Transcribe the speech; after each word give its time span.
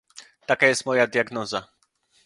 Taka 0.45 0.65
jest 0.67 0.85
moja 0.85 1.07
diagnoza 1.07 1.67